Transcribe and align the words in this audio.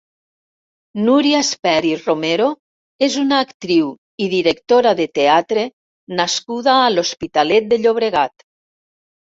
Núria 1.09 1.41
Espert 1.45 1.87
i 1.89 1.91
Romero 1.99 2.47
és 3.09 3.19
una 3.25 3.43
actriu 3.45 3.93
i 4.27 4.31
directora 4.33 4.95
de 5.03 5.09
teatre 5.21 5.69
nascuda 6.23 6.77
a 6.81 6.91
l'Hospitalet 6.97 7.73
de 7.77 7.83
Llobregat. 7.87 8.51